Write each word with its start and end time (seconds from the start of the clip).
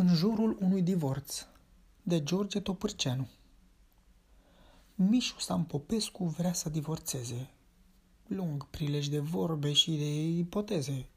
În 0.00 0.14
jurul 0.14 0.56
unui 0.60 0.82
divorț 0.82 1.46
de 2.02 2.22
George 2.22 2.60
Topârceanu 2.60 3.28
Mișu 4.94 5.38
Sam 5.38 5.64
Popescu 5.64 6.24
vrea 6.24 6.52
să 6.52 6.68
divorțeze. 6.68 7.50
Lung 8.26 8.66
prilej 8.66 9.06
de 9.06 9.18
vorbe 9.18 9.72
și 9.72 9.90
de 9.90 10.24
ipoteze. 10.26 11.08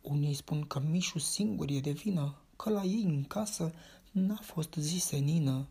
Unii 0.00 0.34
spun 0.34 0.66
că 0.66 0.80
Mișu 0.90 1.18
singur 1.18 1.70
e 1.70 1.80
de 1.80 1.90
vină, 1.90 2.34
că 2.56 2.70
la 2.70 2.82
ei 2.82 3.02
în 3.02 3.24
casă 3.24 3.72
n-a 4.10 4.40
fost 4.42 4.74
zisenină, 4.74 5.66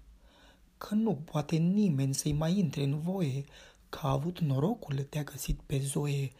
că 0.77 0.95
nu 0.95 1.15
poate 1.15 1.55
nimeni 1.55 2.13
să-i 2.13 2.33
mai 2.33 2.57
intre 2.57 2.83
în 2.83 2.99
voie, 2.99 3.45
că 3.89 3.99
a 4.01 4.11
avut 4.11 4.39
norocul 4.39 5.07
de 5.09 5.19
a 5.19 5.23
găsit 5.23 5.59
pe 5.65 5.79
Zoe, 5.79 6.31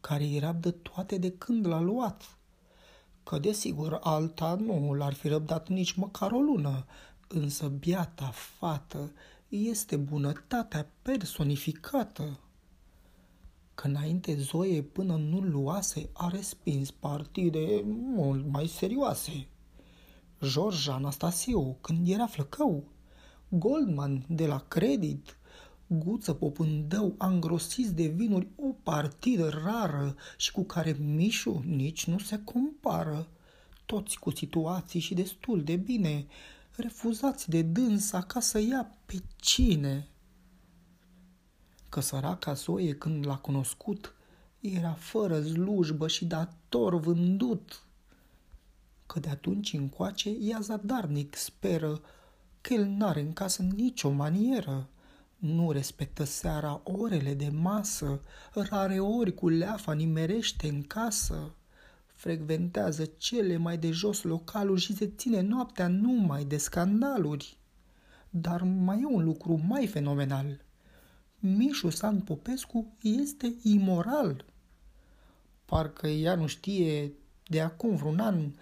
care 0.00 0.24
îi 0.24 0.38
rabdă 0.38 0.70
toate 0.70 1.18
de 1.18 1.30
când 1.30 1.66
l-a 1.66 1.80
luat 1.80 2.36
că 3.22 3.38
desigur 3.38 3.98
alta 4.02 4.54
nu 4.54 4.92
l-ar 4.92 5.12
fi 5.12 5.28
răbdat 5.28 5.68
nici 5.68 5.92
măcar 5.92 6.32
o 6.32 6.40
lună, 6.40 6.84
însă 7.28 7.68
biata 7.68 8.30
fată 8.34 9.12
este 9.48 9.96
bunătatea 9.96 10.90
personificată. 11.02 12.38
Că 13.74 13.86
înainte 13.86 14.36
Zoe 14.36 14.82
până 14.82 15.16
nu 15.16 15.40
luase 15.40 16.10
a 16.12 16.28
respins 16.28 16.90
partide 16.90 17.82
mult 17.86 18.46
mai 18.50 18.66
serioase. 18.66 19.46
George 20.44 20.90
Anastasiu, 20.90 21.76
când 21.80 22.08
era 22.08 22.26
flăcău, 22.26 22.84
Goldman 23.48 24.24
de 24.28 24.46
la 24.46 24.58
Credit, 24.58 25.36
Guță 25.98 26.32
Popândău 26.32 27.14
îngrosit 27.18 27.86
de 27.86 28.06
vinuri 28.06 28.48
o 28.56 28.72
partidă 28.82 29.48
rară 29.48 30.16
și 30.36 30.52
cu 30.52 30.62
care 30.62 30.96
Mișu 31.00 31.62
nici 31.66 32.06
nu 32.06 32.18
se 32.18 32.40
compară. 32.44 33.28
Toți 33.86 34.18
cu 34.18 34.30
situații 34.30 35.00
și 35.00 35.14
destul 35.14 35.62
de 35.62 35.76
bine, 35.76 36.26
refuzați 36.76 37.50
de 37.50 37.62
dânsa 37.62 38.20
ca 38.22 38.40
să 38.40 38.58
ia 38.58 38.90
pe 39.06 39.22
cine. 39.36 40.06
Că 41.88 42.00
săraca 42.00 42.52
Zoe 42.52 42.94
când 42.94 43.26
l-a 43.26 43.36
cunoscut, 43.36 44.14
era 44.60 44.92
fără 44.92 45.42
slujbă 45.42 46.08
și 46.08 46.24
dator 46.24 46.94
vândut. 46.94 47.82
Că 49.06 49.20
de 49.20 49.28
atunci 49.28 49.72
încoace 49.72 50.30
ea 50.40 50.58
zadarnic 50.60 51.36
speră 51.36 52.00
că 52.60 52.74
el 52.74 52.84
n-are 52.84 53.20
în 53.20 53.32
casă 53.32 53.62
nicio 53.62 54.10
manieră 54.10 54.88
nu 55.42 55.70
respectă 55.70 56.24
seara 56.24 56.80
orele 56.84 57.34
de 57.34 57.48
masă, 57.48 58.20
rare 58.54 58.98
ori 58.98 59.34
cu 59.34 59.48
leafa 59.48 59.92
nimerește 59.92 60.68
în 60.68 60.82
casă. 60.82 61.54
Frecventează 62.14 63.04
cele 63.04 63.56
mai 63.56 63.78
de 63.78 63.90
jos 63.90 64.22
localuri 64.22 64.80
și 64.80 64.96
se 64.96 65.06
ține 65.06 65.40
noaptea 65.40 65.88
numai 65.88 66.44
de 66.44 66.56
scandaluri. 66.56 67.56
Dar 68.30 68.62
mai 68.62 69.00
e 69.00 69.04
un 69.06 69.24
lucru 69.24 69.60
mai 69.66 69.86
fenomenal. 69.86 70.64
Mișu 71.38 71.90
San 71.90 72.20
Popescu 72.20 72.86
este 73.00 73.54
imoral. 73.62 74.44
Parcă 75.64 76.06
ea 76.06 76.34
nu 76.34 76.46
știe 76.46 77.12
de 77.46 77.60
acum 77.60 77.96
vreun 77.96 78.18
an, 78.18 78.52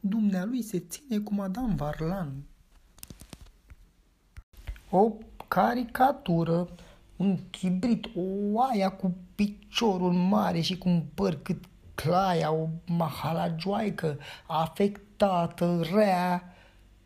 dumnealui 0.00 0.62
se 0.62 0.78
ține 0.78 1.18
cu 1.18 1.34
Madame 1.34 1.74
Varlan. 1.74 2.32
O 4.90 5.16
caricatură, 5.48 6.68
un 7.16 7.38
chibrit, 7.50 8.04
o 8.04 8.20
oaia 8.52 8.90
cu 8.90 9.14
piciorul 9.34 10.12
mare 10.12 10.60
și 10.60 10.78
cu 10.78 10.88
un 10.88 11.02
păr 11.14 11.42
cât 11.42 11.64
claia, 11.94 12.52
o 12.52 12.68
mahalagioaică, 12.86 14.18
afectată, 14.46 15.80
rea, 15.92 16.54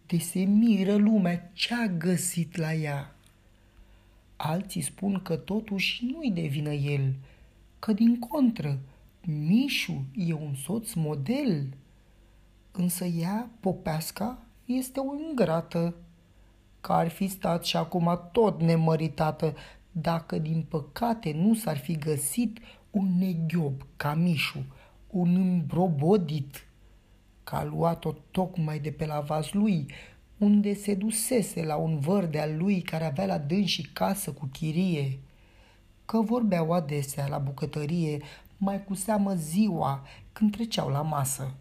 de 0.06 0.18
se 0.18 0.38
miră 0.38 0.94
lumea 0.94 1.50
ce-a 1.52 1.86
găsit 1.86 2.56
la 2.56 2.72
ea. 2.72 3.14
Alții 4.36 4.80
spun 4.80 5.20
că 5.22 5.36
totuși 5.36 6.04
nu-i 6.04 6.30
devină 6.30 6.72
el, 6.72 7.14
că 7.78 7.92
din 7.92 8.18
contră, 8.18 8.78
Mișu 9.24 10.04
e 10.14 10.32
un 10.32 10.54
soț 10.54 10.92
model, 10.92 11.66
însă 12.72 13.04
ea, 13.04 13.50
Popeasca, 13.60 14.38
este 14.64 15.00
o 15.00 15.14
ingrată 15.28 15.94
că 16.82 16.92
ar 16.92 17.08
fi 17.08 17.26
stat 17.26 17.64
și 17.64 17.76
acum 17.76 18.28
tot 18.32 18.60
nemăritată 18.60 19.54
dacă 19.92 20.38
din 20.38 20.64
păcate 20.68 21.32
nu 21.32 21.54
s-ar 21.54 21.76
fi 21.76 21.96
găsit 21.96 22.58
un 22.90 23.18
neghiob 23.18 23.82
ca 23.96 24.14
Mișu, 24.14 24.64
un 25.10 25.34
îmbrobodit, 25.34 26.66
că 27.44 27.54
a 27.54 27.64
luat-o 27.64 28.14
tocmai 28.30 28.78
de 28.78 28.90
pe 28.90 29.06
la 29.06 29.20
vas 29.20 29.52
lui, 29.52 29.86
unde 30.38 30.74
se 30.74 30.94
dusese 30.94 31.62
la 31.62 31.76
un 31.76 31.98
văr 31.98 32.24
de 32.24 32.40
al 32.40 32.56
lui 32.56 32.80
care 32.80 33.04
avea 33.04 33.26
la 33.26 33.38
dâns 33.38 33.68
și 33.68 33.90
casă 33.92 34.32
cu 34.32 34.48
chirie, 34.52 35.18
că 36.04 36.20
vorbeau 36.20 36.72
adesea 36.72 37.26
la 37.26 37.38
bucătărie, 37.38 38.22
mai 38.56 38.84
cu 38.84 38.94
seamă 38.94 39.34
ziua 39.34 40.06
când 40.32 40.52
treceau 40.52 40.88
la 40.88 41.02
masă, 41.02 41.54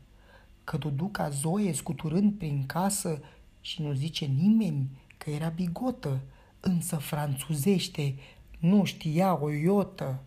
că 0.64 0.78
duduca 0.78 1.30
Zoe 1.30 1.74
scuturând 1.74 2.34
prin 2.34 2.64
casă 2.66 3.22
și 3.62 3.82
nu 3.82 3.94
zice 3.94 4.26
nimeni 4.26 4.90
că 5.24 5.30
era 5.30 5.48
bigotă, 5.48 6.20
însă 6.60 6.96
franțuzește 6.96 8.16
nu 8.60 8.84
știa 8.84 9.42
o 9.42 9.50
iotă. 9.50 10.20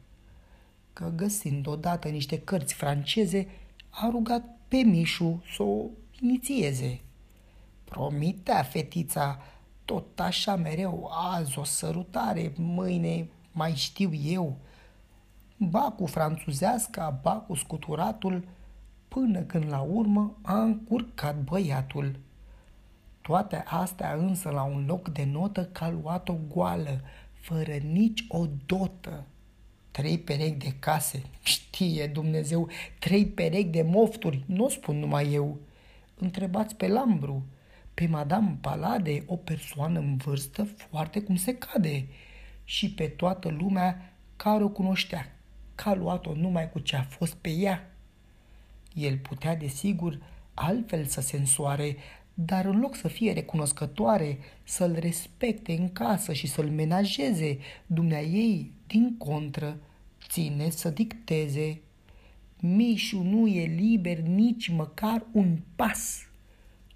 Că 0.93 1.13
găsind 1.17 1.67
odată 1.67 2.09
niște 2.09 2.39
cărți 2.41 2.75
franceze, 2.75 3.49
a 3.91 4.09
rugat 4.11 4.45
pe 4.69 4.77
Mișu 4.77 5.43
să 5.55 5.63
o 5.63 5.85
inițieze. 6.21 7.01
Promitea 7.85 8.63
fetița 8.63 9.39
tot 9.85 10.21
așa 10.21 10.57
mereu, 10.57 11.11
azi 11.35 11.59
o 11.59 11.65
sărutare, 11.65 12.53
mâine 12.57 13.29
mai 13.53 13.75
știu 13.75 14.13
eu. 14.15 14.57
Ba 15.57 15.95
cu 15.97 16.07
franțuzească, 16.07 17.19
ba 17.23 17.33
cu 17.33 17.55
scuturatul, 17.55 18.49
până 19.09 19.41
când 19.41 19.69
la 19.69 19.81
urmă 19.81 20.37
a 20.43 20.63
încurcat 20.63 21.43
băiatul. 21.43 22.19
Toate 23.27 23.63
astea 23.67 24.15
însă 24.15 24.51
la 24.51 24.63
un 24.63 24.85
loc 24.87 25.09
de 25.09 25.25
notă 25.25 25.65
ca 25.65 25.91
luat-o 25.91 26.37
goală, 26.49 27.01
fără 27.33 27.73
nici 27.73 28.25
o 28.29 28.47
dotă. 28.67 29.25
Trei 29.91 30.19
perechi 30.19 30.57
de 30.57 30.73
case, 30.79 31.23
știe 31.43 32.07
Dumnezeu, 32.07 32.69
trei 32.99 33.27
perechi 33.27 33.69
de 33.69 33.83
mofturi, 33.83 34.45
nu 34.47 34.65
o 34.65 34.69
spun 34.69 34.99
numai 34.99 35.33
eu. 35.33 35.59
Întrebați 36.15 36.77
pe 36.77 36.89
Lambru, 36.89 37.45
pe 37.95 38.07
Madame 38.07 38.59
Palade, 38.61 39.23
o 39.27 39.37
persoană 39.37 39.99
în 39.99 40.17
vârstă 40.17 40.65
foarte 40.65 41.23
cum 41.23 41.37
se 41.37 41.55
cade, 41.55 42.07
și 42.65 42.91
pe 42.91 43.07
toată 43.07 43.49
lumea 43.49 44.13
care 44.37 44.65
o 44.65 44.69
cunoștea, 44.69 45.37
că 45.75 45.89
a 45.89 45.95
luat-o 45.95 46.35
numai 46.35 46.71
cu 46.71 46.79
ce 46.79 46.97
a 46.97 47.03
fost 47.03 47.35
pe 47.35 47.51
ea. 47.51 47.91
El 48.95 49.19
putea, 49.19 49.57
desigur, 49.57 50.19
altfel 50.55 51.05
să 51.05 51.21
se 51.21 51.37
însoare, 51.37 51.97
dar 52.35 52.65
în 52.65 52.81
loc 52.81 52.97
să 52.97 53.09
fie 53.09 53.33
recunoscătoare, 53.33 54.39
să-l 54.65 54.97
respecte 54.99 55.73
în 55.73 55.93
casă 55.93 56.33
și 56.33 56.47
să-l 56.47 56.71
menajeze, 56.71 57.59
dumnea 57.87 58.23
ei, 58.23 58.73
din 58.87 59.17
contră, 59.17 59.77
ține 60.29 60.71
să 60.71 60.91
dicteze. 60.91 61.81
Mișu 62.61 63.23
nu 63.23 63.47
e 63.47 63.65
liber 63.65 64.19
nici 64.19 64.69
măcar 64.69 65.27
un 65.33 65.59
pas. 65.77 66.29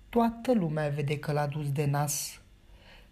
Toată 0.08 0.52
lumea 0.52 0.88
vede 0.88 1.18
că 1.18 1.32
l-a 1.32 1.46
dus 1.46 1.72
de 1.72 1.86
nas. 1.86 2.40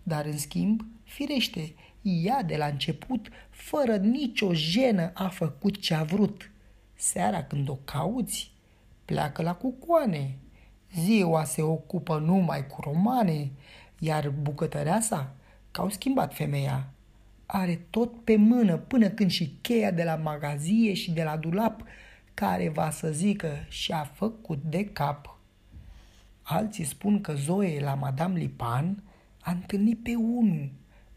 Dar, 0.02 0.24
în 0.24 0.38
schimb, 0.38 0.86
firește, 1.02 1.74
ea 2.02 2.42
de 2.42 2.56
la 2.56 2.66
început, 2.66 3.28
fără 3.50 3.96
nicio 3.96 4.54
jenă, 4.54 5.10
a 5.14 5.28
făcut 5.28 5.80
ce 5.80 5.94
a 5.94 6.02
vrut. 6.02 6.50
Seara 6.94 7.44
când 7.44 7.68
o 7.68 7.74
cauți, 7.74 8.50
pleacă 9.04 9.42
la 9.42 9.54
cucoane, 9.54 10.36
Ziua 10.94 11.44
se 11.44 11.62
ocupă 11.62 12.18
numai 12.18 12.66
cu 12.66 12.80
romane, 12.80 13.50
iar 13.98 14.30
bucătăreasa, 14.30 15.34
că 15.70 15.80
au 15.80 15.88
schimbat 15.88 16.34
femeia, 16.34 16.88
are 17.46 17.86
tot 17.90 18.24
pe 18.24 18.36
mână 18.36 18.76
până 18.76 19.08
când 19.08 19.30
și 19.30 19.58
cheia 19.60 19.90
de 19.90 20.04
la 20.04 20.16
magazie 20.16 20.94
și 20.94 21.12
de 21.12 21.22
la 21.22 21.36
dulap, 21.36 21.82
care 22.34 22.68
va 22.68 22.90
să 22.90 23.10
zică 23.10 23.66
și-a 23.68 24.10
făcut 24.14 24.62
de 24.62 24.84
cap. 24.84 25.38
Alții 26.42 26.84
spun 26.84 27.20
că 27.20 27.34
Zoe 27.34 27.80
la 27.80 27.94
Madame 27.94 28.38
Lipan 28.38 29.02
a 29.40 29.50
întâlnit 29.50 30.02
pe 30.02 30.14
unul, 30.14 30.70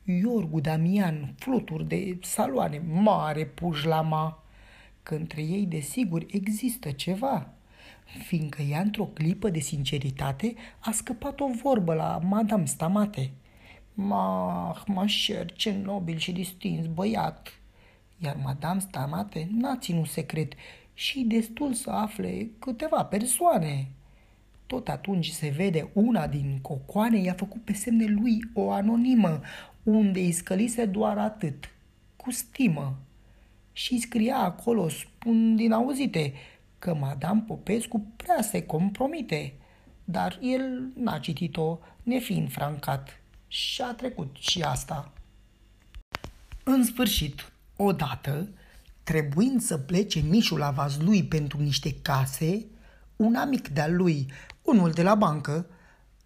Iorgu 0.03 0.59
Damian, 0.59 1.33
fluturi 1.37 1.87
de 1.87 2.17
saloane, 2.21 2.81
mare 2.87 3.45
pușlama, 3.45 4.43
că 5.03 5.15
între 5.15 5.41
ei 5.41 5.65
desigur 5.65 6.25
există 6.27 6.91
ceva– 6.91 7.47
fiindcă 8.25 8.61
ea, 8.61 8.81
într-o 8.81 9.05
clipă 9.05 9.49
de 9.49 9.59
sinceritate, 9.59 10.53
a 10.79 10.91
scăpat 10.91 11.39
o 11.39 11.47
vorbă 11.47 11.93
la 11.93 12.19
Madame 12.23 12.65
Stamate. 12.65 13.31
Ma, 13.93 14.83
ma 14.85 15.05
șer, 15.05 15.51
ce 15.51 15.71
nobil 15.83 16.17
și 16.17 16.31
distins 16.31 16.85
băiat! 16.85 17.59
Iar 18.17 18.37
Madame 18.43 18.79
Stamate 18.79 19.47
n-a 19.51 19.77
ținut 19.77 20.07
secret 20.07 20.53
și 20.93 21.19
destul 21.19 21.73
să 21.73 21.89
afle 21.89 22.49
câteva 22.59 23.05
persoane. 23.05 23.87
Tot 24.65 24.87
atunci 24.87 25.27
se 25.27 25.49
vede 25.49 25.89
una 25.93 26.27
din 26.27 26.59
cocoane 26.61 27.17
i-a 27.17 27.33
făcut 27.33 27.61
pe 27.61 27.73
semne 27.73 28.05
lui 28.05 28.39
o 28.53 28.71
anonimă, 28.71 29.41
unde 29.83 30.19
îi 30.19 30.31
scălise 30.31 30.85
doar 30.85 31.17
atât, 31.17 31.69
cu 32.15 32.31
stimă. 32.31 32.97
Și 33.71 33.99
scria 33.99 34.37
acolo, 34.37 34.89
spun 34.89 35.55
din 35.55 35.71
auzite, 35.71 36.33
că 36.79 36.93
Madame 36.93 37.43
Popescu 37.47 38.13
prea 38.15 38.41
se 38.41 38.65
compromite, 38.65 39.53
dar 40.03 40.39
el 40.41 40.91
n-a 40.95 41.17
citit-o, 41.17 41.79
nefiind 42.03 42.51
francat, 42.51 43.21
și 43.47 43.81
a 43.81 43.93
trecut 43.93 44.35
și 44.39 44.61
asta. 44.61 45.13
În 46.63 46.85
sfârșit, 46.85 47.51
odată, 47.75 48.47
trebuind 49.03 49.61
să 49.61 49.77
plece 49.77 50.19
Mișul 50.19 50.57
la 50.57 50.87
lui 50.99 51.23
pentru 51.23 51.61
niște 51.61 51.95
case, 52.01 52.65
un 53.15 53.35
amic 53.35 53.67
de-al 53.67 53.95
lui, 53.95 54.31
unul 54.61 54.91
de 54.91 55.03
la 55.03 55.15
bancă, 55.15 55.65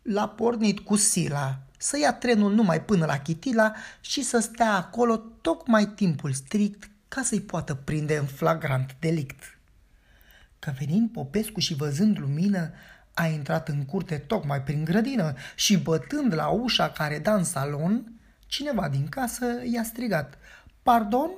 l-a 0.01 0.27
pornit 0.27 0.79
cu 0.79 0.95
sila 0.95 1.59
să 1.83 1.97
ia 1.97 2.13
trenul 2.13 2.53
numai 2.53 2.81
până 2.81 3.05
la 3.05 3.17
Chitila 3.17 3.73
și 4.01 4.23
să 4.23 4.39
stea 4.39 4.73
acolo 4.73 5.17
tocmai 5.17 5.85
timpul 5.85 6.33
strict 6.33 6.89
ca 7.07 7.21
să-i 7.21 7.41
poată 7.41 7.75
prinde 7.75 8.17
în 8.17 8.25
flagrant 8.25 8.95
delict. 8.99 9.43
Că 10.63 10.73
venind 10.77 11.09
Popescu 11.09 11.59
și 11.59 11.73
văzând 11.73 12.19
lumină, 12.19 12.71
a 13.13 13.25
intrat 13.25 13.69
în 13.69 13.85
curte 13.85 14.17
tocmai 14.17 14.61
prin 14.61 14.83
grădină 14.83 15.33
și 15.55 15.77
bătând 15.77 16.33
la 16.33 16.47
ușa 16.47 16.89
care 16.89 17.19
da 17.19 17.33
în 17.33 17.43
salon, 17.43 18.11
cineva 18.47 18.89
din 18.89 19.07
casă 19.07 19.45
i-a 19.73 19.83
strigat, 19.83 20.37
Pardon? 20.83 21.31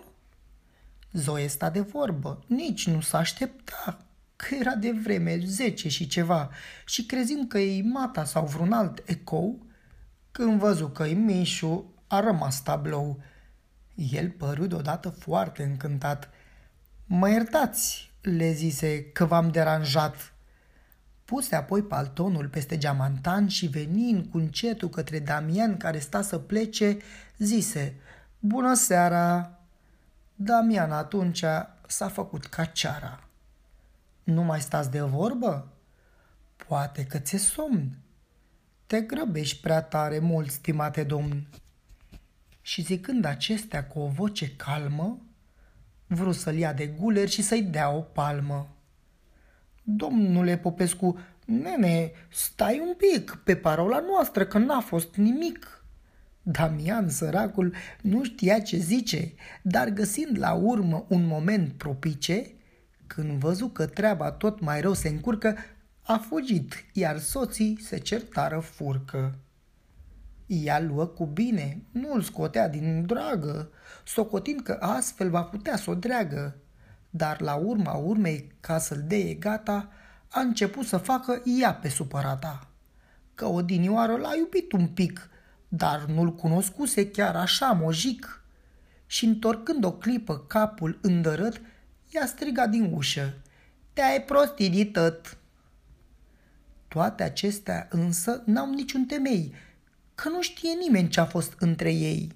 Zoe 1.12 1.48
sta 1.48 1.69
de 1.69 1.80
vorbă, 1.80 2.44
nici 2.48 2.88
nu 2.88 3.01
s-a 3.01 3.18
aștepta, 3.18 4.06
că 4.36 4.56
era 4.56 4.75
de 4.75 4.92
vreme 4.92 5.39
zece 5.45 5.89
și 5.89 6.07
ceva 6.07 6.50
și 6.86 7.06
crezând 7.06 7.48
că 7.48 7.57
e 7.57 7.81
mata 7.81 8.24
sau 8.24 8.45
vreun 8.45 8.71
alt 8.71 9.01
ecou, 9.06 9.66
când 10.31 10.60
văzu 10.60 10.88
că 10.88 11.04
e 11.04 11.13
Mișu, 11.13 11.94
a 12.07 12.19
rămas 12.19 12.63
tablou. 12.63 13.21
El 13.95 14.30
păru 14.30 14.66
deodată 14.66 15.10
foarte 15.10 15.63
încântat. 15.63 16.30
Mă 17.06 17.30
iertați, 17.30 18.13
le 18.30 18.51
zise, 18.51 19.04
că 19.04 19.25
v-am 19.25 19.50
deranjat. 19.50 20.33
Puse 21.25 21.56
apoi 21.56 21.81
paltonul 21.81 22.48
peste 22.48 22.77
geamantan 22.77 23.48
și 23.48 23.68
venind 23.68 24.25
cu 24.25 24.38
încetul 24.38 24.89
către 24.89 25.19
Damian 25.19 25.77
care 25.77 26.00
sta 26.00 26.22
să 26.22 26.38
plece, 26.38 26.98
zise, 27.38 27.95
Bună 28.39 28.74
seara! 28.74 29.60
Damian 30.36 30.92
atunci 30.92 31.44
s-a 31.88 32.07
făcut 32.07 32.45
ca 32.45 32.66
ceara. 32.66 33.24
Nu 34.24 34.44
mai 34.44 34.62
stați 34.62 34.92
de 34.92 35.01
vorbă? 35.01 35.68
Poate 36.68 37.06
că 37.06 37.18
ți-e 37.18 37.38
somn. 37.38 37.98
Te 38.88 39.01
grăbești 39.01 39.62
prea 39.62 39.81
tare 39.81 40.19
mult, 40.19 40.51
stimate 40.51 41.04
domn. 41.04 41.48
Și 42.62 42.81
zicând 42.81 43.25
acestea 43.25 43.86
cu 43.88 44.00
o 44.00 44.07
voce 44.07 44.56
calmă, 44.56 45.19
vreau 46.07 46.31
să-l 46.31 46.56
ia 46.56 46.74
de 46.74 46.88
guler 46.88 47.30
și 47.30 47.42
să-i 47.42 47.63
dea 47.63 47.90
o 47.90 48.00
palmă. 48.00 48.75
Domnule 49.84 50.57
Popescu, 50.57 51.19
nene, 51.46 52.12
stai 52.31 52.80
un 52.88 52.94
pic 52.98 53.40
pe 53.44 53.56
parola 53.56 54.00
noastră 54.00 54.46
că 54.46 54.57
n-a 54.57 54.80
fost 54.80 55.16
nimic. 55.16 55.84
Damian, 56.42 57.10
săracul, 57.10 57.74
nu 58.02 58.24
știa 58.24 58.60
ce 58.60 58.78
zice, 58.78 59.34
dar 59.62 59.90
găsind 59.90 60.38
la 60.38 60.54
urmă 60.54 61.06
un 61.07 61.25
moment 61.25 61.74
propice, 61.74 62.52
când 63.07 63.31
văzu 63.31 63.68
că 63.68 63.86
treaba 63.86 64.31
tot 64.31 64.60
mai 64.60 64.81
rău 64.81 64.94
se 64.94 65.07
încurcă, 65.07 65.56
a 66.02 66.18
fugit, 66.18 66.86
iar 66.94 67.19
soții 67.19 67.80
se 67.81 67.98
certară 67.98 68.60
furcă. 68.60 69.36
Ea 70.45 70.80
luă 70.80 71.06
cu 71.06 71.25
bine, 71.25 71.81
nu 71.92 72.13
îl 72.13 72.21
scotea 72.21 72.68
din 72.68 73.06
dragă, 73.06 73.69
socotind 74.03 74.62
că 74.62 74.77
astfel 74.80 75.30
va 75.30 75.44
putea 75.44 75.75
să 75.75 75.89
o 75.89 75.95
dreagă. 75.95 76.56
Dar 77.09 77.42
la 77.42 77.56
urma 77.56 77.94
urmei, 77.94 78.51
ca 78.59 78.77
să-l 78.77 79.03
deie 79.07 79.33
gata, 79.33 79.89
a 80.30 80.39
început 80.39 80.86
să 80.86 80.97
facă 80.97 81.42
ea 81.59 81.74
pe 81.74 81.89
supărata. 81.89 82.68
Că 83.36 83.45
odinioară 83.45 84.15
l-a 84.15 84.36
iubit 84.38 84.71
un 84.71 84.88
pic, 84.88 85.30
dar 85.68 86.06
nu-l 86.06 86.33
cunoscuse 86.33 87.09
chiar 87.09 87.36
așa 87.36 87.71
mojic. 87.71 88.44
Și 89.06 89.25
întorcând 89.25 89.83
o 89.83 89.92
clipă 89.92 90.38
capul 90.39 91.00
îndărât, 91.01 91.62
i-a 92.09 92.25
strigat 92.25 92.69
din 92.69 92.92
ușă. 92.94 93.33
Te-ai 93.94 94.21
prostit 94.21 94.94
tot! 94.94 95.38
Toate 96.88 97.24
acestea 97.24 97.88
însă 97.89 98.44
n-au 98.45 98.69
niciun 98.69 99.06
temei, 99.06 99.53
că 100.15 100.29
nu 100.29 100.41
știe 100.41 100.73
nimeni 100.79 101.09
ce 101.09 101.19
a 101.19 101.25
fost 101.25 101.53
între 101.59 101.94
ei. 101.94 102.35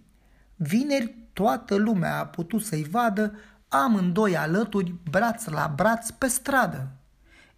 Vineri 0.55 1.15
toată 1.33 1.75
lumea 1.75 2.19
a 2.19 2.25
putut 2.25 2.61
să-i 2.61 2.83
vadă 2.83 3.33
amândoi 3.67 4.37
alături, 4.37 4.95
braț 5.09 5.45
la 5.45 5.73
braț, 5.75 6.09
pe 6.09 6.27
stradă. 6.27 6.91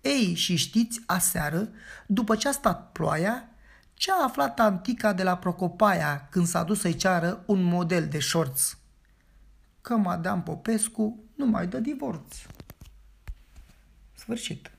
Ei, 0.02 0.34
și 0.34 0.56
știți, 0.56 1.02
aseară, 1.06 1.70
după 2.06 2.36
ce 2.36 2.48
a 2.48 2.52
stat 2.52 2.92
ploaia, 2.92 3.50
ce 3.94 4.12
a 4.12 4.24
aflat 4.24 4.60
Antica 4.60 5.14
de 5.14 5.24
la 5.24 5.38
Procopaia 5.38 6.28
când 6.30 6.48
s-a 6.48 6.64
dus 6.64 6.80
să-i 6.80 6.96
ceară 6.96 7.44
un 7.46 7.64
model 7.64 8.08
de 8.08 8.20
șorț? 8.20 8.78
Că 9.82 9.96
Madame 9.96 10.42
Popescu 10.42 11.24
nu 11.36 11.46
mai 11.46 11.68
dă 11.68 11.80
divorț. 11.80 12.36
Sfârșit. 14.14 14.72